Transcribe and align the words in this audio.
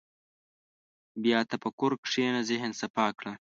په 1.21 1.39
تفکر 1.51 1.91
کښېنه، 2.03 2.39
ذهن 2.49 2.71
صفا 2.81 3.07
کړه. 3.17 3.29